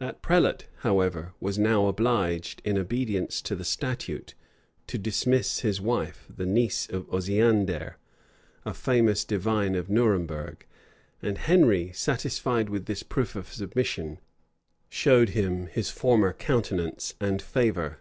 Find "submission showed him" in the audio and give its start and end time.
13.52-15.68